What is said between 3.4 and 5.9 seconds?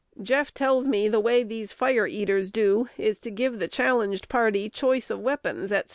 the challenged party choice of weapons, &c.